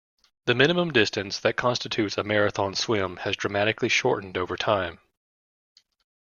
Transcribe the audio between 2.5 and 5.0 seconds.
swim has dramatically shortened over time.